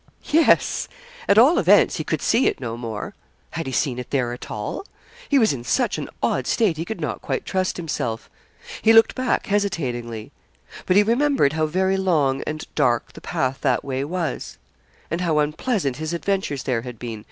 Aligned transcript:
Yes. 0.31 0.87
At 1.29 1.37
all 1.37 1.59
events, 1.59 1.97
he 1.97 2.03
could 2.03 2.23
see 2.23 2.47
it 2.47 2.59
no 2.59 2.75
more. 2.75 3.13
Had 3.51 3.67
he 3.67 3.71
seen 3.71 3.99
it 3.99 4.09
there 4.09 4.33
at 4.33 4.49
all? 4.49 4.83
He 5.29 5.37
was 5.37 5.53
in 5.53 5.63
such 5.63 5.99
an 5.99 6.09
odd 6.23 6.47
state 6.47 6.77
he 6.77 6.85
could 6.85 6.99
not 6.99 7.21
quite 7.21 7.45
trust 7.45 7.77
himself. 7.77 8.27
He 8.81 8.93
looked 8.93 9.13
back 9.13 9.45
hesitatingly. 9.45 10.31
But 10.87 10.95
he 10.97 11.03
remembered 11.03 11.53
how 11.53 11.67
very 11.67 11.97
long 11.97 12.41
and 12.47 12.65
dark 12.73 13.13
the 13.13 13.21
path 13.21 13.59
that 13.61 13.85
way 13.85 14.03
was, 14.03 14.57
and 15.11 15.21
how 15.21 15.37
unpleasant 15.37 15.97
his 15.97 16.13
adventures 16.13 16.63
there 16.63 16.81
had 16.81 16.97
been. 16.97 17.19